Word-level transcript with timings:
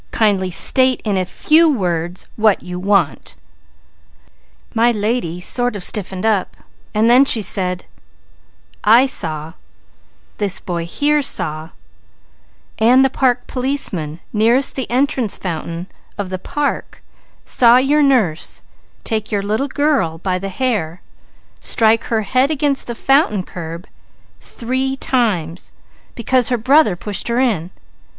Kindly 0.09 0.49
state 0.49 0.99
in 1.05 1.15
a 1.15 1.25
few 1.25 1.71
words 1.71 2.27
what 2.35 2.63
you 2.63 2.79
want.' 2.79 3.35
"My 4.73 4.89
lady 4.89 5.39
sort 5.39 5.75
of 5.75 5.83
stiffened 5.83 6.25
up 6.25 6.57
and 6.91 7.07
then 7.07 7.23
she 7.23 7.43
said: 7.43 7.85
'I 8.83 9.05
saw, 9.05 9.53
this 10.39 10.59
boy 10.59 10.87
here 10.87 11.21
saw, 11.21 11.69
and 12.79 13.05
the 13.05 13.11
park 13.11 13.45
policeman 13.45 14.19
nearest 14.33 14.73
the 14.75 14.89
entrance 14.89 15.37
fountain 15.37 15.85
saw 17.45 17.77
your 17.77 18.01
nurse 18.01 18.63
take 19.03 19.31
your 19.31 19.43
little 19.43 19.67
girl 19.67 20.17
by 20.17 20.39
the 20.39 20.49
hair, 20.49 20.89
and 21.59 21.63
strike 21.63 22.05
her 22.05 22.23
head 22.23 22.49
against 22.49 22.87
the 22.87 22.95
fountain 22.95 23.43
curb 23.43 23.85
three 24.39 24.95
times, 24.97 25.71
because 26.15 26.49
her 26.49 26.57
brother 26.57 26.95
pushed 26.95 27.27
her 27.27 27.39
in. 27.39 27.69